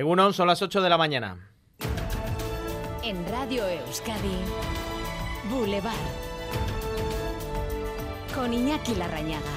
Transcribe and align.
Egunon, 0.00 0.32
son 0.32 0.46
las 0.46 0.62
8 0.62 0.80
de 0.80 0.88
la 0.88 0.96
mañana. 0.96 1.50
En 3.04 3.22
Radio 3.28 3.68
Euskadi, 3.68 4.32
Boulevard. 5.50 5.92
Con 8.34 8.54
Iñaki 8.54 8.94
Larrañaga. 8.94 9.52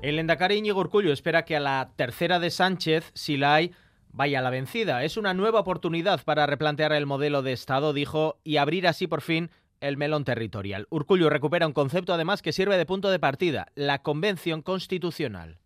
El 0.00 0.20
Endacari 0.20 0.58
Íñigo 0.58 0.78
Urcullo 0.78 1.12
espera 1.12 1.44
que 1.44 1.56
a 1.56 1.60
la 1.60 1.90
tercera 1.96 2.38
de 2.38 2.50
Sánchez, 2.50 3.10
si 3.14 3.36
la 3.36 3.56
hay, 3.56 3.72
vaya 4.12 4.38
a 4.38 4.42
la 4.42 4.50
vencida. 4.50 5.02
Es 5.02 5.16
una 5.16 5.34
nueva 5.34 5.58
oportunidad 5.58 6.22
para 6.22 6.46
replantear 6.46 6.92
el 6.92 7.04
modelo 7.04 7.42
de 7.42 7.52
Estado, 7.52 7.92
dijo, 7.92 8.38
y 8.44 8.58
abrir 8.58 8.86
así 8.86 9.08
por 9.08 9.22
fin 9.22 9.50
el 9.80 9.96
melón 9.96 10.24
territorial. 10.24 10.86
Urcullo 10.90 11.30
recupera 11.30 11.66
un 11.66 11.72
concepto 11.72 12.14
además 12.14 12.42
que 12.42 12.52
sirve 12.52 12.78
de 12.78 12.86
punto 12.86 13.10
de 13.10 13.18
partida, 13.18 13.72
la 13.74 14.02
Convención 14.02 14.62
Constitucional. 14.62 15.58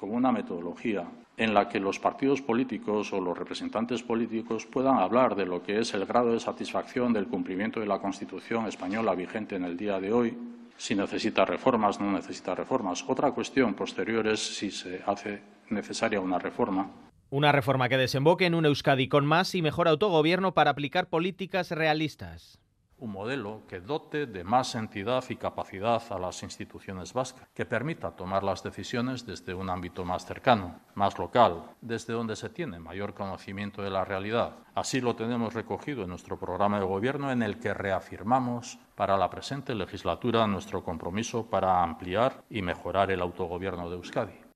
Como 0.00 0.14
una 0.14 0.32
metodología 0.32 1.04
en 1.36 1.52
la 1.52 1.68
que 1.68 1.78
los 1.78 1.98
partidos 1.98 2.40
políticos 2.40 3.12
o 3.12 3.20
los 3.20 3.36
representantes 3.36 4.02
políticos 4.02 4.64
puedan 4.64 4.96
hablar 4.96 5.34
de 5.34 5.44
lo 5.44 5.62
que 5.62 5.78
es 5.78 5.92
el 5.92 6.06
grado 6.06 6.32
de 6.32 6.40
satisfacción 6.40 7.12
del 7.12 7.26
cumplimiento 7.26 7.80
de 7.80 7.86
la 7.86 7.98
Constitución 7.98 8.66
española 8.66 9.14
vigente 9.14 9.56
en 9.56 9.64
el 9.64 9.76
día 9.76 10.00
de 10.00 10.10
hoy, 10.10 10.38
si 10.78 10.94
necesita 10.94 11.44
reformas, 11.44 12.00
no 12.00 12.10
necesita 12.12 12.54
reformas. 12.54 13.04
Otra 13.06 13.32
cuestión 13.32 13.74
posterior 13.74 14.26
es 14.26 14.40
si 14.40 14.70
se 14.70 15.02
hace 15.04 15.42
necesaria 15.68 16.18
una 16.18 16.38
reforma. 16.38 16.90
Una 17.28 17.52
reforma 17.52 17.90
que 17.90 17.98
desemboque 17.98 18.46
en 18.46 18.54
un 18.54 18.64
Euskadi 18.64 19.06
con 19.06 19.26
más 19.26 19.54
y 19.54 19.60
mejor 19.60 19.86
autogobierno 19.86 20.54
para 20.54 20.70
aplicar 20.70 21.10
políticas 21.10 21.72
realistas 21.72 22.58
un 23.00 23.12
modelo 23.12 23.62
que 23.66 23.80
dote 23.80 24.26
de 24.26 24.44
más 24.44 24.74
entidad 24.74 25.24
y 25.28 25.36
capacidad 25.36 26.02
a 26.10 26.18
las 26.18 26.42
instituciones 26.42 27.12
vascas, 27.12 27.48
que 27.54 27.66
permita 27.66 28.12
tomar 28.12 28.44
las 28.44 28.62
decisiones 28.62 29.26
desde 29.26 29.54
un 29.54 29.70
ámbito 29.70 30.04
más 30.04 30.24
cercano, 30.24 30.80
más 30.94 31.18
local, 31.18 31.64
desde 31.80 32.12
donde 32.12 32.36
se 32.36 32.50
tiene 32.50 32.78
mayor 32.78 33.14
conocimiento 33.14 33.82
de 33.82 33.90
la 33.90 34.04
realidad. 34.04 34.56
Así 34.74 35.00
lo 35.00 35.16
tenemos 35.16 35.54
recogido 35.54 36.02
en 36.04 36.10
nuestro 36.10 36.38
programa 36.38 36.78
de 36.78 36.86
gobierno 36.86 37.32
en 37.32 37.42
el 37.42 37.58
que 37.58 37.74
reafirmamos 37.74 38.78
para 38.94 39.16
la 39.16 39.30
presente 39.30 39.74
legislatura 39.74 40.46
nuestro 40.46 40.84
compromiso 40.84 41.46
para 41.46 41.82
ampliar 41.82 42.44
y 42.50 42.62
mejorar 42.62 43.10
el 43.10 43.22
autogobierno 43.22 43.88
de 43.88 43.96
Euskadi. 43.96 44.49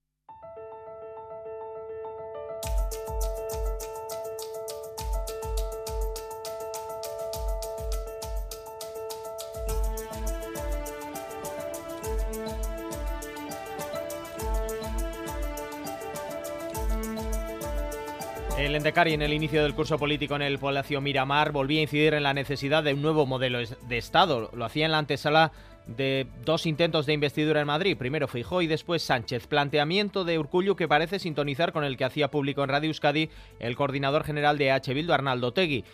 El 18.57 18.77
Endecari 18.77 19.15
en 19.15 19.23
el 19.23 19.33
inicio 19.33 19.65
del 19.65 19.75
curso 19.75 19.99
político 19.99 20.37
en 20.37 20.43
el 20.43 20.61
Palacio 20.61 21.01
Miramar 21.01 21.51
volvía 21.51 21.81
a 21.81 21.83
incidir 21.83 22.15
en 22.15 22.23
la 22.23 22.35
necesidad 22.35 22.85
de 22.85 22.95
un 22.95 23.03
nuevo 23.03 23.27
modelo 23.27 23.59
de 23.59 23.99
Estado. 23.99 24.49
Lo 24.55 24.65
hacía 24.65 24.85
en 24.87 24.93
la 24.93 24.99
antesala 24.99 25.51
de 25.89 26.29
dos 26.45 26.65
intentos 26.65 27.05
de 27.05 27.15
investidura 27.15 27.61
en 27.61 27.67
Madrid, 27.67 27.97
primero 27.97 28.29
Fijó 28.29 28.63
y 28.63 28.69
después 28.69 29.03
Sánchez. 29.03 29.49
Planteamiento 29.49 30.25
de 30.25 30.39
Urcullo 30.39 30.77
que 30.77 30.87
parece 30.87 31.19
sintonizar 31.19 31.73
con 31.73 31.83
el 31.83 31.97
que 31.97 32.05
hacía 32.05 32.31
público 32.31 32.63
en 32.63 32.71
Radio 32.71 32.89
Euskadi 32.89 33.29
el 33.59 33.75
coordinador 33.75 34.23
general 34.23 34.57
de 34.57 34.71
H. 34.71 34.95
Bildu, 34.95 35.13
Arnaldo 35.13 35.53
Tegui, 35.53 35.85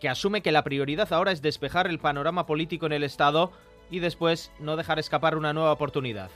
que 0.00 0.08
asume 0.08 0.42
que 0.42 0.52
la 0.52 0.64
prioridad 0.64 1.12
ahora 1.12 1.30
es 1.30 1.40
despejar 1.40 1.86
el 1.86 2.00
panorama 2.00 2.46
político 2.46 2.86
en 2.86 2.92
el 2.92 3.04
Estado 3.04 3.52
y 3.92 4.00
después 4.00 4.50
no 4.58 4.76
dejar 4.76 4.98
escapar 4.98 5.36
una 5.36 5.52
nueva 5.52 5.72
oportunidad. 5.72 6.30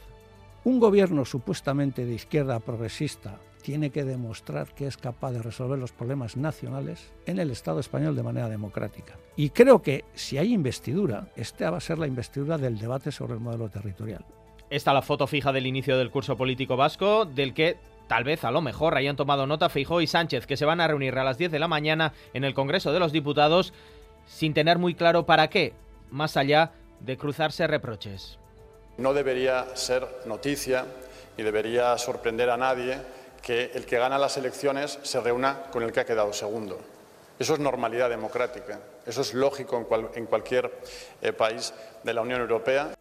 Un 0.65 0.79
gobierno 0.79 1.25
supuestamente 1.25 2.07
de 2.07 2.15
izquierda 2.15 2.61
progresista 2.61 3.41
tiene 3.63 3.91
que 3.91 4.05
demostrar 4.05 4.73
que 4.75 4.87
es 4.87 4.97
capaz 4.97 5.33
de 5.33 5.43
resolver 5.43 5.77
los 5.77 5.91
problemas 5.91 6.37
nacionales 6.37 7.13
en 7.27 7.41
el 7.41 7.51
Estado 7.51 7.81
español 7.81 8.15
de 8.15 8.23
manera 8.23 8.49
democrática. 8.49 9.19
Y 9.35 9.51
creo 9.51 9.83
que 9.83 10.05
si 10.15 10.39
hay 10.39 10.53
investidura, 10.53 11.29
esta 11.35 11.71
va 11.71 11.79
a 11.79 11.81
ser 11.81 11.99
la 11.99 12.07
investidura 12.07 12.59
del 12.59 12.79
debate 12.79 13.11
sobre 13.11 13.35
el 13.35 13.41
modelo 13.41 13.71
territorial. 13.71 14.25
Esta 14.71 14.93
la 14.93 15.03
foto 15.03 15.27
fija 15.27 15.53
del 15.53 15.67
inicio 15.67 15.99
del 15.99 16.11
curso 16.11 16.37
político 16.37 16.77
vasco, 16.77 17.25
del 17.25 17.55
que 17.55 17.77
tal 18.07 18.23
vez 18.23 18.45
a 18.45 18.53
lo 18.53 18.63
mejor 18.63 18.97
hayan 18.97 19.17
tomado 19.17 19.49
nota 19.49 19.69
Feijó 19.69 20.01
y 20.01 20.07
Sánchez, 20.07 20.47
que 20.47 20.57
se 20.57 20.65
van 20.65 20.81
a 20.81 20.87
reunir 20.87 21.19
a 21.19 21.25
las 21.25 21.39
10 21.39 21.51
de 21.51 21.59
la 21.59 21.69
mañana 21.69 22.13
en 22.35 22.45
el 22.45 22.55
Congreso 22.55 22.93
de 22.93 23.01
los 23.01 23.11
Diputados 23.11 23.73
sin 24.27 24.55
tener 24.55 24.79
muy 24.79 24.95
claro 24.95 25.27
para 25.27 25.49
qué, 25.49 25.75
más 26.11 26.37
allá 26.37 26.73
de 27.01 27.17
cruzarse 27.17 27.67
reproches. 27.67 28.39
No 28.99 29.15
debería 29.15 29.75
ser 29.75 30.07
noticia 30.27 30.85
y 31.37 31.43
debería 31.43 31.97
sorprender 31.99 32.51
a 32.51 32.57
nadie 32.57 32.99
que 33.43 33.73
el 33.75 33.85
que 33.85 33.99
gana 33.99 34.19
las 34.19 34.37
elecciones 34.37 34.99
se 35.03 35.21
reúna 35.21 35.65
con 35.73 35.83
el 35.83 35.93
que 35.93 36.01
ha 36.01 36.07
quedado 36.07 36.33
segundo. 36.33 36.79
Eso 37.39 37.55
es 37.55 37.61
normalidad 37.61 38.09
democrática, 38.09 38.79
eso 39.05 39.23
es 39.23 39.35
lógico 39.35 39.85
en, 40.15 40.27
cualquier 40.27 40.71
eh, 41.21 41.33
país 41.33 41.75
de 42.05 42.15
la 42.15 42.21
Unión 42.21 42.41
Europea. 42.41 42.95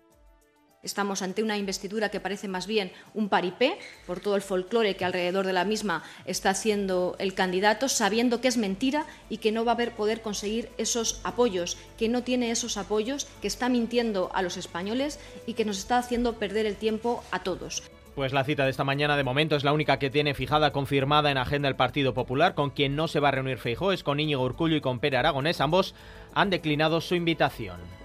Estamos 0.83 1.21
ante 1.21 1.43
una 1.43 1.57
investidura 1.57 2.09
que 2.09 2.19
parece 2.19 2.47
más 2.47 2.65
bien 2.65 2.91
un 3.13 3.29
paripé, 3.29 3.77
por 4.07 4.19
todo 4.19 4.35
el 4.35 4.41
folclore 4.41 4.95
que 4.95 5.05
alrededor 5.05 5.45
de 5.45 5.53
la 5.53 5.63
misma 5.63 6.01
está 6.25 6.49
haciendo 6.49 7.15
el 7.19 7.35
candidato, 7.35 7.87
sabiendo 7.87 8.41
que 8.41 8.47
es 8.47 8.57
mentira 8.57 9.05
y 9.29 9.37
que 9.37 9.51
no 9.51 9.63
va 9.63 9.73
a 9.73 9.77
poder 9.77 10.21
conseguir 10.21 10.69
esos 10.79 11.21
apoyos, 11.23 11.77
que 11.99 12.09
no 12.09 12.23
tiene 12.23 12.49
esos 12.49 12.77
apoyos, 12.77 13.27
que 13.41 13.47
está 13.47 13.69
mintiendo 13.69 14.31
a 14.33 14.41
los 14.41 14.57
españoles 14.57 15.19
y 15.45 15.53
que 15.53 15.65
nos 15.65 15.77
está 15.77 15.99
haciendo 15.99 16.39
perder 16.39 16.65
el 16.65 16.75
tiempo 16.75 17.23
a 17.29 17.43
todos. 17.43 17.83
Pues 18.15 18.33
la 18.33 18.43
cita 18.43 18.63
de 18.65 18.71
esta 18.71 18.83
mañana 18.83 19.15
de 19.15 19.23
momento 19.23 19.55
es 19.55 19.63
la 19.63 19.73
única 19.73 19.99
que 19.99 20.09
tiene 20.09 20.33
fijada, 20.33 20.71
confirmada 20.71 21.29
en 21.29 21.37
agenda 21.37 21.69
el 21.69 21.75
Partido 21.75 22.15
Popular. 22.15 22.55
Con 22.55 22.71
quien 22.71 22.95
no 22.95 23.07
se 23.07 23.19
va 23.19 23.27
a 23.27 23.31
reunir 23.31 23.59
Feijó 23.59 23.91
es 23.91 24.03
con 24.03 24.19
Íñigo 24.19 24.43
Urcullo 24.43 24.75
y 24.75 24.81
con 24.81 24.99
Pere 24.99 25.17
Aragonés. 25.17 25.61
Ambos 25.61 25.93
han 26.33 26.49
declinado 26.49 27.01
su 27.01 27.13
invitación. 27.13 28.00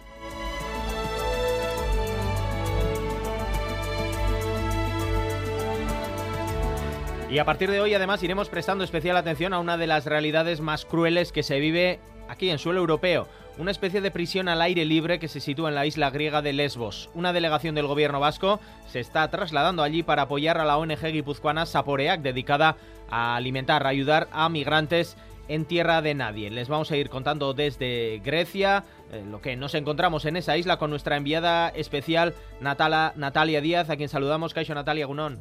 Y 7.28 7.38
a 7.38 7.44
partir 7.44 7.70
de 7.70 7.80
hoy 7.80 7.92
además 7.92 8.22
iremos 8.22 8.48
prestando 8.48 8.84
especial 8.84 9.16
atención 9.16 9.52
a 9.52 9.58
una 9.58 9.76
de 9.76 9.88
las 9.88 10.06
realidades 10.06 10.60
más 10.60 10.84
crueles 10.84 11.32
que 11.32 11.42
se 11.42 11.58
vive 11.58 11.98
aquí 12.28 12.50
en 12.50 12.58
suelo 12.58 12.78
europeo, 12.78 13.26
una 13.58 13.72
especie 13.72 14.00
de 14.00 14.12
prisión 14.12 14.48
al 14.48 14.62
aire 14.62 14.84
libre 14.84 15.18
que 15.18 15.26
se 15.26 15.40
sitúa 15.40 15.68
en 15.68 15.74
la 15.74 15.86
isla 15.86 16.10
griega 16.10 16.40
de 16.40 16.52
Lesbos. 16.52 17.10
Una 17.14 17.32
delegación 17.32 17.74
del 17.74 17.88
gobierno 17.88 18.20
vasco 18.20 18.60
se 18.88 19.00
está 19.00 19.28
trasladando 19.28 19.82
allí 19.82 20.04
para 20.04 20.22
apoyar 20.22 20.58
a 20.58 20.64
la 20.64 20.78
ONG 20.78 21.02
guipuzcoana 21.12 21.66
Saporeac, 21.66 22.22
dedicada 22.22 22.76
a 23.10 23.34
alimentar, 23.34 23.84
a 23.84 23.90
ayudar 23.90 24.28
a 24.30 24.48
migrantes 24.48 25.16
en 25.48 25.64
tierra 25.64 26.02
de 26.02 26.14
nadie. 26.14 26.50
Les 26.50 26.68
vamos 26.68 26.92
a 26.92 26.96
ir 26.96 27.10
contando 27.10 27.54
desde 27.54 28.20
Grecia 28.24 28.84
eh, 29.10 29.24
lo 29.28 29.40
que 29.40 29.56
nos 29.56 29.74
encontramos 29.74 30.26
en 30.26 30.36
esa 30.36 30.56
isla 30.56 30.76
con 30.76 30.90
nuestra 30.90 31.16
enviada 31.16 31.70
especial 31.70 32.34
Natalia 32.60 33.60
Díaz, 33.60 33.90
a 33.90 33.96
quien 33.96 34.08
saludamos. 34.08 34.54
Caixo 34.54 34.74
Natalia 34.74 35.06
Gunón. 35.06 35.40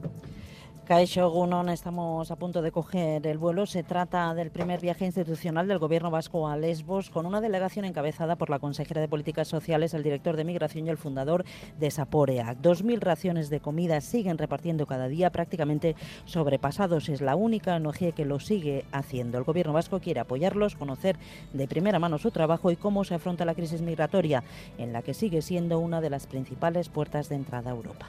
Caixo 0.85 1.31
Gunon, 1.31 1.69
estamos 1.69 2.29
a 2.29 2.35
punto 2.35 2.61
de 2.61 2.71
coger 2.71 3.25
el 3.25 3.39
vuelo. 3.39 3.65
Se 3.65 3.81
trata 3.81 4.35
del 4.35 4.51
primer 4.51 4.79
viaje 4.79 5.03
institucional 5.03 5.67
del 5.67 5.79
Gobierno 5.79 6.11
vasco 6.11 6.47
a 6.47 6.55
Lesbos, 6.57 7.09
con 7.09 7.25
una 7.25 7.41
delegación 7.41 7.85
encabezada 7.85 8.35
por 8.35 8.51
la 8.51 8.59
consejera 8.59 9.01
de 9.01 9.07
Políticas 9.07 9.47
Sociales, 9.47 9.95
el 9.95 10.03
director 10.03 10.37
de 10.37 10.43
Migración 10.43 10.85
y 10.85 10.91
el 10.91 10.97
fundador 10.97 11.43
de 11.79 11.89
Saporea. 11.89 12.53
Dos 12.53 12.83
mil 12.83 13.01
raciones 13.01 13.49
de 13.49 13.61
comida 13.61 13.99
siguen 13.99 14.37
repartiendo 14.37 14.85
cada 14.85 15.07
día, 15.07 15.31
prácticamente 15.31 15.95
sobrepasados. 16.25 17.09
Es 17.09 17.19
la 17.19 17.35
única 17.35 17.77
ONG 17.77 18.13
que 18.13 18.25
lo 18.25 18.39
sigue 18.39 18.85
haciendo. 18.91 19.39
El 19.39 19.43
Gobierno 19.43 19.73
vasco 19.73 19.99
quiere 19.99 20.19
apoyarlos, 20.19 20.75
conocer 20.75 21.17
de 21.51 21.67
primera 21.67 21.97
mano 21.97 22.19
su 22.19 22.29
trabajo 22.29 22.69
y 22.69 22.75
cómo 22.75 23.03
se 23.05 23.15
afronta 23.15 23.43
la 23.43 23.55
crisis 23.55 23.81
migratoria, 23.81 24.43
en 24.77 24.93
la 24.93 25.01
que 25.01 25.15
sigue 25.15 25.41
siendo 25.41 25.79
una 25.79 25.99
de 25.99 26.11
las 26.11 26.27
principales 26.27 26.89
puertas 26.89 27.27
de 27.27 27.37
entrada 27.37 27.71
a 27.71 27.73
Europa. 27.73 28.05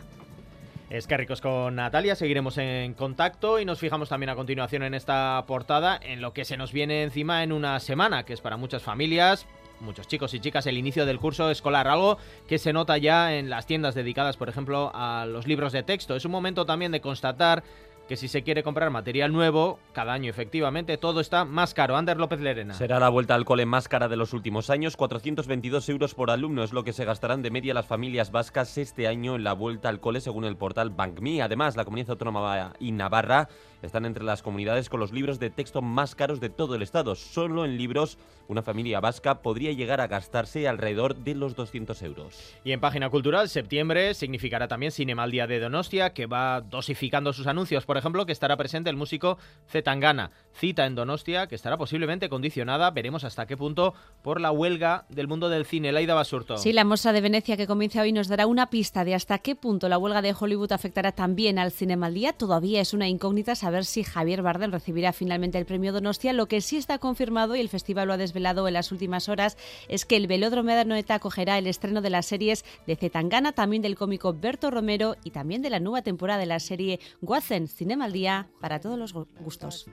Es 0.88 1.08
que 1.08 1.16
ricos 1.16 1.40
con 1.40 1.74
Natalia, 1.74 2.14
seguiremos 2.14 2.58
en 2.58 2.94
contacto 2.94 3.58
y 3.58 3.64
nos 3.64 3.80
fijamos 3.80 4.08
también 4.08 4.30
a 4.30 4.36
continuación 4.36 4.84
en 4.84 4.94
esta 4.94 5.42
portada 5.48 5.98
en 6.00 6.20
lo 6.20 6.32
que 6.32 6.44
se 6.44 6.56
nos 6.56 6.72
viene 6.72 7.02
encima 7.02 7.42
en 7.42 7.50
una 7.50 7.80
semana, 7.80 8.22
que 8.22 8.32
es 8.32 8.40
para 8.40 8.56
muchas 8.56 8.84
familias, 8.84 9.46
muchos 9.80 10.06
chicos 10.06 10.32
y 10.34 10.38
chicas 10.38 10.64
el 10.66 10.78
inicio 10.78 11.04
del 11.04 11.18
curso 11.18 11.50
escolar, 11.50 11.88
algo 11.88 12.18
que 12.46 12.58
se 12.58 12.72
nota 12.72 12.98
ya 12.98 13.34
en 13.34 13.50
las 13.50 13.66
tiendas 13.66 13.96
dedicadas, 13.96 14.36
por 14.36 14.48
ejemplo, 14.48 14.92
a 14.94 15.26
los 15.26 15.48
libros 15.48 15.72
de 15.72 15.82
texto. 15.82 16.14
Es 16.14 16.24
un 16.24 16.30
momento 16.30 16.66
también 16.66 16.92
de 16.92 17.00
constatar 17.00 17.64
que 18.08 18.16
si 18.16 18.28
se 18.28 18.42
quiere 18.42 18.62
comprar 18.62 18.90
material 18.90 19.32
nuevo, 19.32 19.78
cada 19.92 20.12
año 20.12 20.30
efectivamente 20.30 20.96
todo 20.96 21.20
está 21.20 21.44
más 21.44 21.74
caro. 21.74 21.96
Ander 21.96 22.16
López 22.16 22.40
Lerena. 22.40 22.74
Será 22.74 23.00
la 23.00 23.08
vuelta 23.08 23.34
al 23.34 23.44
cole 23.44 23.66
más 23.66 23.88
cara 23.88 24.08
de 24.08 24.16
los 24.16 24.32
últimos 24.32 24.70
años, 24.70 24.96
422 24.96 25.88
euros 25.88 26.14
por 26.14 26.30
alumno 26.30 26.62
es 26.62 26.72
lo 26.72 26.84
que 26.84 26.92
se 26.92 27.04
gastarán 27.04 27.42
de 27.42 27.50
media 27.50 27.74
las 27.74 27.86
familias 27.86 28.30
vascas 28.30 28.78
este 28.78 29.08
año 29.08 29.34
en 29.34 29.44
la 29.44 29.52
vuelta 29.52 29.88
al 29.88 30.00
cole 30.00 30.20
según 30.20 30.44
el 30.44 30.56
portal 30.56 30.90
BankMe. 30.90 31.42
Además, 31.42 31.76
la 31.76 31.84
Comunidad 31.84 32.10
Autónoma 32.10 32.72
y 32.78 32.92
Navarra 32.92 33.48
están 33.82 34.04
entre 34.04 34.24
las 34.24 34.42
comunidades 34.42 34.88
con 34.88 35.00
los 35.00 35.12
libros 35.12 35.38
de 35.38 35.50
texto 35.50 35.82
más 35.82 36.14
caros 36.14 36.40
de 36.40 36.48
todo 36.48 36.74
el 36.74 36.82
estado. 36.82 37.14
Solo 37.14 37.64
en 37.64 37.76
libros, 37.76 38.18
una 38.48 38.62
familia 38.62 39.00
vasca 39.00 39.42
podría 39.42 39.72
llegar 39.72 40.00
a 40.00 40.06
gastarse 40.06 40.68
alrededor 40.68 41.16
de 41.16 41.34
los 41.34 41.54
200 41.54 42.00
euros. 42.02 42.54
Y 42.64 42.72
en 42.72 42.80
página 42.80 43.10
cultural, 43.10 43.48
septiembre 43.48 44.14
significará 44.14 44.68
también 44.68 44.92
Cinema 44.92 45.24
al 45.24 45.30
Día 45.30 45.46
de 45.46 45.60
Donostia, 45.60 46.12
que 46.12 46.26
va 46.26 46.60
dosificando 46.60 47.32
sus 47.32 47.46
anuncios. 47.46 47.84
Por 47.84 47.95
ejemplo, 47.98 48.26
que 48.26 48.32
estará 48.32 48.56
presente 48.56 48.90
el 48.90 48.96
músico 48.96 49.38
Zetangana. 49.68 50.30
Cita 50.52 50.86
en 50.86 50.94
Donostia, 50.94 51.46
que 51.46 51.54
estará 51.54 51.76
posiblemente 51.76 52.28
condicionada, 52.28 52.90
veremos 52.90 53.24
hasta 53.24 53.46
qué 53.46 53.56
punto, 53.56 53.94
por 54.22 54.40
la 54.40 54.50
huelga 54.50 55.04
del 55.08 55.28
mundo 55.28 55.48
del 55.48 55.66
cine. 55.66 55.92
Laida 55.92 56.14
Basurto. 56.14 56.58
Sí, 56.58 56.72
la 56.72 56.84
Mostra 56.84 57.12
de 57.12 57.20
Venecia 57.20 57.56
que 57.56 57.66
comienza 57.66 58.02
hoy 58.02 58.12
nos 58.12 58.28
dará 58.28 58.46
una 58.46 58.70
pista 58.70 59.04
de 59.04 59.14
hasta 59.14 59.38
qué 59.38 59.54
punto 59.54 59.88
la 59.88 59.98
huelga 59.98 60.22
de 60.22 60.34
Hollywood 60.38 60.72
afectará 60.72 61.12
también 61.12 61.58
al 61.58 61.72
Cinema 61.72 62.06
al 62.06 62.14
Día. 62.14 62.32
Todavía 62.32 62.80
es 62.80 62.94
una 62.94 63.08
incógnita 63.08 63.54
saber 63.54 63.84
si 63.84 64.02
Javier 64.02 64.42
Bardem 64.42 64.70
recibirá 64.70 65.12
finalmente 65.12 65.58
el 65.58 65.66
premio 65.66 65.92
Donostia. 65.92 66.32
Lo 66.32 66.46
que 66.46 66.60
sí 66.60 66.76
está 66.76 66.98
confirmado 66.98 67.56
y 67.56 67.60
el 67.60 67.68
festival 67.68 68.08
lo 68.08 68.14
ha 68.14 68.16
desvelado 68.16 68.66
en 68.68 68.74
las 68.74 68.92
últimas 68.92 69.28
horas 69.28 69.56
es 69.88 70.04
que 70.04 70.16
el 70.16 70.26
Velódromo 70.26 70.70
de 70.70 70.80
Anoeta 70.80 71.14
acogerá 71.14 71.58
el 71.58 71.66
estreno 71.66 72.00
de 72.00 72.10
las 72.10 72.26
series 72.26 72.64
de 72.86 72.96
Zetangana, 72.96 73.52
también 73.52 73.82
del 73.82 73.96
cómico 73.96 74.32
Berto 74.32 74.70
Romero 74.70 75.16
y 75.24 75.30
también 75.30 75.62
de 75.62 75.70
la 75.70 75.80
nueva 75.80 76.02
temporada 76.02 76.40
de 76.40 76.46
la 76.46 76.60
serie 76.60 77.00
Watson 77.22 77.68
Cinema 77.86 78.06
al 78.06 78.12
Día 78.12 78.48
para 78.60 78.80
todos 78.80 78.98
los 78.98 79.12
gustos. 79.12 79.86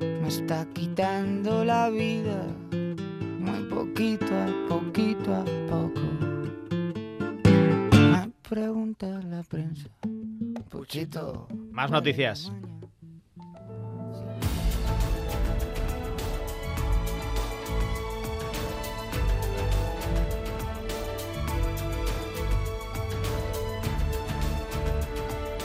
Me 0.00 0.26
está 0.26 0.66
quitando 0.72 1.66
la 1.66 1.90
vida, 1.90 2.46
muy 3.38 3.62
poquito 3.64 4.24
a 4.24 4.46
poquito 4.70 5.34
a 5.34 5.44
poco. 5.68 6.00
Me 7.44 8.32
pregunta 8.48 9.20
la 9.24 9.42
prensa, 9.42 9.90
Puchito. 10.70 11.46
Más 11.72 11.90
noticias. 11.90 12.50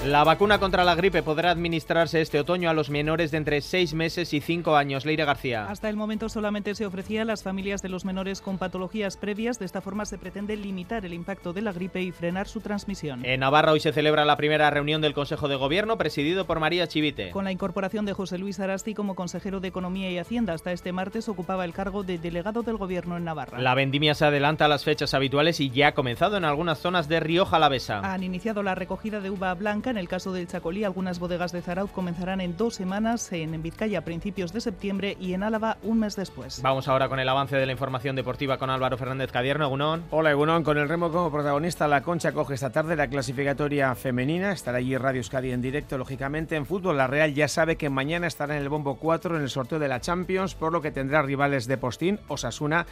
La 0.05 0.25
vacuna 0.25 0.59
contra 0.59 0.83
la 0.83 0.95
gripe 0.95 1.23
podrá 1.23 1.51
administrarse 1.51 2.19
este 2.19 2.37
otoño 2.37 2.69
a 2.69 2.73
los 2.73 2.89
menores 2.89 3.31
de 3.31 3.37
entre 3.37 3.61
6 3.61 3.93
meses 3.93 4.33
y 4.33 4.41
5 4.41 4.75
años. 4.75 5.05
Leire 5.05 5.23
García. 5.23 5.65
Hasta 5.69 5.87
el 5.87 5.95
momento 5.95 6.27
solamente 6.27 6.75
se 6.75 6.85
ofrecía 6.85 7.21
a 7.21 7.25
las 7.25 7.41
familias 7.41 7.81
de 7.81 7.87
los 7.87 8.03
menores 8.03 8.41
con 8.41 8.57
patologías 8.57 9.15
previas. 9.15 9.59
De 9.59 9.65
esta 9.65 9.79
forma 9.79 10.03
se 10.03 10.17
pretende 10.17 10.57
limitar 10.57 11.05
el 11.05 11.13
impacto 11.13 11.53
de 11.53 11.61
la 11.61 11.71
gripe 11.71 12.01
y 12.01 12.11
frenar 12.11 12.49
su 12.49 12.59
transmisión. 12.59 13.23
En 13.23 13.39
Navarra 13.39 13.71
hoy 13.71 13.79
se 13.79 13.93
celebra 13.93 14.25
la 14.25 14.35
primera 14.35 14.69
reunión 14.69 14.99
del 14.99 15.13
Consejo 15.13 15.47
de 15.47 15.55
Gobierno 15.55 15.97
presidido 15.97 16.45
por 16.45 16.59
María 16.59 16.85
Chivite. 16.85 17.31
Con 17.31 17.45
la 17.45 17.53
incorporación 17.53 18.05
de 18.05 18.11
José 18.11 18.37
Luis 18.37 18.59
Arasti 18.59 18.93
como 18.93 19.15
consejero 19.15 19.61
de 19.61 19.69
Economía 19.69 20.11
y 20.11 20.17
Hacienda, 20.17 20.51
hasta 20.51 20.73
este 20.73 20.91
martes 20.91 21.29
ocupaba 21.29 21.63
el 21.63 21.73
cargo 21.73 22.03
de 22.03 22.17
delegado 22.17 22.61
del 22.61 22.75
Gobierno 22.75 23.15
en 23.15 23.23
Navarra. 23.23 23.61
La 23.61 23.73
vendimia 23.73 24.15
se 24.15 24.25
adelanta 24.25 24.65
a 24.65 24.67
las 24.67 24.83
fechas 24.83 25.13
habituales 25.13 25.61
y 25.61 25.69
ya 25.69 25.87
ha 25.87 25.93
comenzado 25.93 26.35
en 26.35 26.43
algunas 26.43 26.79
zonas 26.79 27.07
de 27.07 27.21
Rioja 27.21 27.55
Alavesa. 27.55 27.99
Han 27.99 28.23
iniciado 28.23 28.63
la 28.63 28.75
recogida 28.75 29.21
de 29.21 29.29
uva 29.29 29.53
blanca 29.53 29.92
en 29.93 29.99
el 29.99 30.07
caso 30.07 30.33
del 30.33 30.47
Chacolí 30.47 30.83
algunas 30.83 31.19
bodegas 31.19 31.51
de 31.51 31.61
Zarauz 31.61 31.91
comenzarán 31.91 32.41
en 32.41 32.57
dos 32.57 32.73
semanas, 32.73 33.31
en 33.31 33.61
Vizcaya 33.61 33.99
a 33.99 34.01
principios 34.01 34.51
de 34.51 34.59
septiembre 34.59 35.15
y 35.19 35.33
en 35.33 35.43
Álava 35.43 35.77
un 35.83 35.99
mes 35.99 36.15
después. 36.15 36.63
Vamos 36.63 36.87
ahora 36.87 37.09
con 37.09 37.19
el 37.19 37.29
avance 37.29 37.55
de 37.55 37.65
la 37.67 37.73
información 37.73 38.15
deportiva 38.15 38.57
con 38.57 38.71
Álvaro 38.71 38.97
Fernández 38.97 39.31
Cadierno, 39.31 39.65
Egunón. 39.65 40.05
Hola 40.09 40.31
Egunón, 40.31 40.63
con 40.63 40.79
el 40.79 40.89
remo 40.89 41.11
como 41.11 41.31
protagonista, 41.31 41.87
la 41.87 42.01
Concha 42.01 42.31
coge 42.31 42.55
esta 42.55 42.71
tarde 42.71 42.95
la 42.95 43.07
clasificatoria 43.07 43.93
femenina, 43.93 44.51
estará 44.51 44.79
allí 44.79 44.97
Radio 44.97 45.19
Euskadi 45.19 45.51
en 45.51 45.61
directo, 45.61 45.99
lógicamente 45.99 46.55
en 46.55 46.65
fútbol. 46.65 46.97
La 46.97 47.05
Real 47.05 47.35
ya 47.35 47.47
sabe 47.47 47.75
que 47.75 47.91
mañana 47.91 48.25
estará 48.25 48.57
en 48.57 48.63
el 48.63 48.69
bombo 48.69 48.95
4 48.95 49.37
en 49.37 49.43
el 49.43 49.49
sorteo 49.51 49.77
de 49.77 49.87
la 49.87 50.01
Champions, 50.01 50.55
por 50.55 50.73
lo 50.73 50.81
que 50.81 50.89
tendrá 50.89 51.21
rivales 51.21 51.67
de 51.67 51.77
postín, 51.77 52.19
Osasuna, 52.29 52.87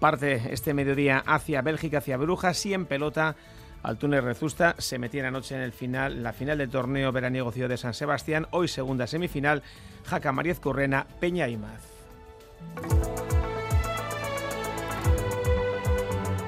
parte 0.00 0.52
este 0.52 0.74
mediodía 0.74 1.22
hacia 1.24 1.62
Bélgica, 1.62 1.98
hacia 1.98 2.18
Brujas 2.18 2.66
y 2.66 2.74
en 2.74 2.84
pelota 2.84 3.36
al 3.82 3.98
túnel 3.98 4.22
Rezusta. 4.22 4.74
Se 4.78 4.98
metía 4.98 5.26
anoche 5.26 5.54
en 5.54 5.62
el 5.62 5.72
final, 5.72 6.22
la 6.22 6.32
final 6.32 6.58
del 6.58 6.70
torneo 6.70 7.12
veraniego 7.12 7.52
Ciudad 7.52 7.68
de 7.68 7.76
San 7.76 7.94
Sebastián. 7.94 8.46
Hoy 8.50 8.68
segunda 8.68 9.06
semifinal, 9.06 9.62
Jaca 10.04 10.32
Mariez 10.32 10.60
Correna, 10.60 11.06
Peña 11.20 11.48
y 11.48 11.56
Maz. 11.56 11.82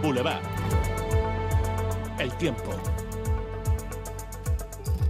Boulevard. 0.03 0.43
El 2.19 2.33
tiempo. 2.37 2.71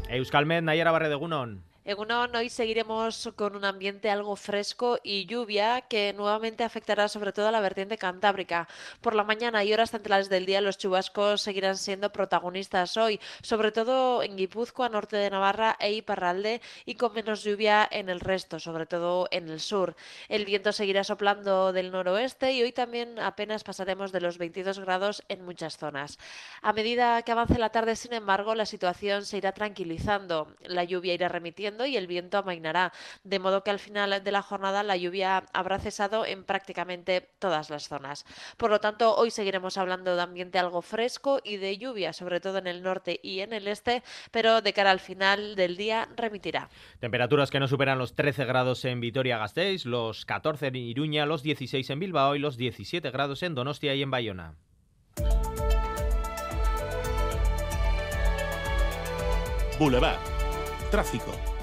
Euskalmet, 0.08 0.62
Nayara 0.62 0.92
Barredegunon. 0.92 1.73
Egunon, 1.86 2.34
hoy 2.34 2.48
seguiremos 2.48 3.30
con 3.36 3.56
un 3.56 3.64
ambiente 3.66 4.08
algo 4.08 4.36
fresco 4.36 4.98
y 5.02 5.26
lluvia 5.26 5.82
que 5.82 6.14
nuevamente 6.14 6.64
afectará 6.64 7.08
sobre 7.08 7.30
todo 7.30 7.48
a 7.48 7.50
la 7.50 7.60
vertiente 7.60 7.98
cantábrica. 7.98 8.66
Por 9.02 9.14
la 9.14 9.22
mañana 9.22 9.62
y 9.64 9.72
horas 9.74 9.90
centrales 9.90 10.30
del 10.30 10.46
día 10.46 10.62
los 10.62 10.78
chubascos 10.78 11.42
seguirán 11.42 11.76
siendo 11.76 12.10
protagonistas 12.10 12.96
hoy, 12.96 13.20
sobre 13.42 13.70
todo 13.70 14.22
en 14.22 14.34
Guipúzcoa, 14.34 14.88
norte 14.88 15.18
de 15.18 15.28
Navarra 15.28 15.76
e 15.78 15.92
Iparralde 15.92 16.62
y 16.86 16.94
con 16.94 17.12
menos 17.12 17.44
lluvia 17.44 17.86
en 17.90 18.08
el 18.08 18.20
resto, 18.20 18.58
sobre 18.58 18.86
todo 18.86 19.28
en 19.30 19.50
el 19.50 19.60
sur. 19.60 19.94
El 20.30 20.46
viento 20.46 20.72
seguirá 20.72 21.04
soplando 21.04 21.74
del 21.74 21.90
noroeste 21.90 22.52
y 22.52 22.62
hoy 22.62 22.72
también 22.72 23.18
apenas 23.18 23.62
pasaremos 23.62 24.10
de 24.10 24.22
los 24.22 24.38
22 24.38 24.78
grados 24.78 25.22
en 25.28 25.44
muchas 25.44 25.76
zonas. 25.76 26.18
A 26.62 26.72
medida 26.72 27.20
que 27.20 27.32
avance 27.32 27.58
la 27.58 27.68
tarde, 27.68 27.94
sin 27.94 28.14
embargo, 28.14 28.54
la 28.54 28.64
situación 28.64 29.26
se 29.26 29.36
irá 29.36 29.52
tranquilizando. 29.52 30.48
La 30.62 30.84
lluvia 30.84 31.12
irá 31.12 31.28
remitiendo 31.28 31.73
y 31.84 31.96
el 31.96 32.06
viento 32.06 32.38
amainará, 32.38 32.92
de 33.24 33.38
modo 33.38 33.64
que 33.64 33.70
al 33.70 33.78
final 33.78 34.22
de 34.22 34.32
la 34.32 34.42
jornada 34.42 34.82
la 34.82 34.96
lluvia 34.96 35.44
habrá 35.52 35.78
cesado 35.78 36.24
en 36.24 36.44
prácticamente 36.44 37.28
todas 37.38 37.70
las 37.70 37.88
zonas. 37.88 38.24
Por 38.56 38.70
lo 38.70 38.80
tanto, 38.80 39.16
hoy 39.16 39.30
seguiremos 39.30 39.76
hablando 39.76 40.14
de 40.14 40.22
ambiente 40.22 40.58
algo 40.58 40.82
fresco 40.82 41.40
y 41.42 41.56
de 41.56 41.76
lluvia, 41.78 42.12
sobre 42.12 42.40
todo 42.40 42.58
en 42.58 42.66
el 42.66 42.82
norte 42.82 43.18
y 43.22 43.40
en 43.40 43.52
el 43.52 43.66
este, 43.66 44.02
pero 44.30 44.60
de 44.60 44.72
cara 44.72 44.90
al 44.90 45.00
final 45.00 45.56
del 45.56 45.76
día 45.76 46.08
remitirá. 46.16 46.68
Temperaturas 47.00 47.50
que 47.50 47.60
no 47.60 47.68
superan 47.68 47.98
los 47.98 48.14
13 48.14 48.44
grados 48.44 48.84
en 48.84 49.00
Vitoria-Gasteiz, 49.00 49.86
los 49.86 50.24
14 50.24 50.68
en 50.68 50.76
Iruña, 50.76 51.26
los 51.26 51.42
16 51.42 51.90
en 51.90 51.98
Bilbao 51.98 52.36
y 52.36 52.38
los 52.38 52.56
17 52.56 53.10
grados 53.10 53.42
en 53.42 53.54
Donostia 53.54 53.94
y 53.94 54.02
en 54.02 54.10
Bayona. 54.10 54.54
Boulevard. 59.78 60.18
Tráfico. 60.90 61.53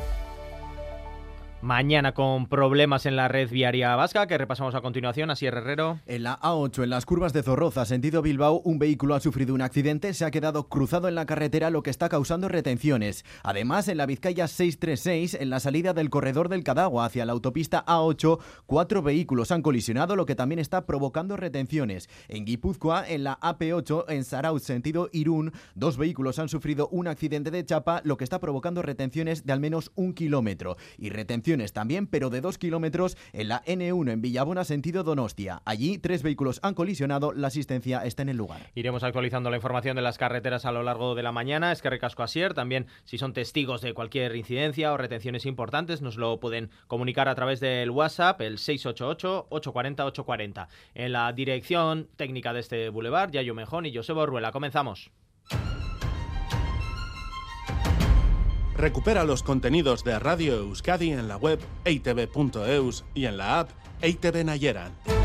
Mañana 1.61 2.15
con 2.15 2.47
problemas 2.47 3.05
en 3.05 3.15
la 3.15 3.27
red 3.27 3.47
viaria 3.47 3.95
vasca 3.95 4.25
que 4.25 4.35
repasamos 4.35 4.73
a 4.73 4.81
continuación. 4.81 5.29
Así 5.29 5.45
Herrero. 5.45 5.99
En 6.07 6.23
la 6.23 6.39
A8, 6.39 6.83
en 6.83 6.89
las 6.89 7.05
curvas 7.05 7.33
de 7.33 7.43
Zorroza, 7.43 7.85
sentido 7.85 8.23
Bilbao, 8.23 8.61
un 8.65 8.79
vehículo 8.79 9.13
ha 9.13 9.19
sufrido 9.19 9.53
un 9.53 9.61
accidente, 9.61 10.15
se 10.15 10.25
ha 10.25 10.31
quedado 10.31 10.69
cruzado 10.69 11.07
en 11.07 11.13
la 11.13 11.27
carretera, 11.27 11.69
lo 11.69 11.83
que 11.83 11.91
está 11.91 12.09
causando 12.09 12.47
retenciones. 12.47 13.25
Además, 13.43 13.87
en 13.89 13.97
la 13.97 14.07
Vizcaya 14.07 14.47
636, 14.47 15.35
en 15.35 15.51
la 15.51 15.59
salida 15.59 15.93
del 15.93 16.09
corredor 16.09 16.49
del 16.49 16.63
Cadagua 16.63 17.05
hacia 17.05 17.27
la 17.27 17.33
autopista 17.33 17.85
A8, 17.85 18.39
cuatro 18.65 19.03
vehículos 19.03 19.51
han 19.51 19.61
colisionado, 19.61 20.15
lo 20.15 20.25
que 20.25 20.35
también 20.35 20.57
está 20.57 20.87
provocando 20.87 21.37
retenciones. 21.37 22.09
En 22.27 22.43
Guipúzcoa, 22.45 23.07
en 23.07 23.23
la 23.23 23.39
AP8, 23.39 24.05
en 24.07 24.23
Sarauz, 24.23 24.63
sentido 24.63 25.09
Irún, 25.11 25.51
dos 25.75 25.97
vehículos 25.97 26.39
han 26.39 26.49
sufrido 26.49 26.87
un 26.87 27.07
accidente 27.07 27.51
de 27.51 27.63
chapa, 27.63 28.01
lo 28.03 28.17
que 28.17 28.23
está 28.23 28.39
provocando 28.39 28.81
retenciones 28.81 29.45
de 29.45 29.53
al 29.53 29.59
menos 29.59 29.91
un 29.93 30.13
kilómetro. 30.15 30.75
Y 30.97 31.09
retenciones 31.09 31.50
también, 31.73 32.07
pero 32.07 32.29
de 32.29 32.39
dos 32.39 32.57
kilómetros 32.57 33.17
en 33.33 33.49
la 33.49 33.61
N1 33.65 34.09
en 34.09 34.21
Villabona, 34.21 34.63
sentido 34.63 35.03
Donostia. 35.03 35.61
Allí 35.65 35.97
tres 35.97 36.23
vehículos 36.23 36.61
han 36.63 36.75
colisionado, 36.75 37.33
la 37.33 37.47
asistencia 37.47 38.05
está 38.05 38.21
en 38.21 38.29
el 38.29 38.37
lugar. 38.37 38.61
Iremos 38.73 39.03
actualizando 39.03 39.49
la 39.49 39.57
información 39.57 39.97
de 39.97 40.01
las 40.01 40.17
carreteras 40.17 40.65
a 40.65 40.71
lo 40.71 40.81
largo 40.81 41.13
de 41.13 41.23
la 41.23 41.33
mañana. 41.33 41.73
Es 41.73 41.81
que 41.81 41.89
recasco 41.89 42.23
Asier, 42.23 42.53
también 42.53 42.87
si 43.03 43.17
son 43.17 43.33
testigos 43.33 43.81
de 43.81 43.93
cualquier 43.93 44.33
incidencia 44.37 44.93
o 44.93 44.97
retenciones 44.97 45.45
importantes, 45.45 46.01
nos 46.01 46.15
lo 46.15 46.39
pueden 46.39 46.69
comunicar 46.87 47.27
a 47.27 47.35
través 47.35 47.59
del 47.59 47.91
WhatsApp, 47.91 48.39
el 48.39 48.57
688-840-840. 48.57 50.69
En 50.95 51.11
la 51.11 51.33
dirección 51.33 52.07
técnica 52.15 52.53
de 52.53 52.61
este 52.61 52.87
boulevard, 52.87 53.31
Yayo 53.31 53.53
Mejón 53.53 53.85
y 53.85 53.93
Josebo 53.93 54.25
Ruela. 54.25 54.53
Comenzamos. 54.53 55.11
Recupera 58.75 59.23
los 59.23 59.43
contenidos 59.43 60.03
de 60.03 60.17
Radio 60.17 60.55
Euskadi 60.55 61.11
en 61.11 61.27
la 61.27 61.37
web 61.37 61.59
eitv.eus 61.85 63.03
y 63.13 63.25
en 63.25 63.37
la 63.37 63.59
app 63.59 63.69
EITV 64.01 64.45
Nayeran. 64.45 65.20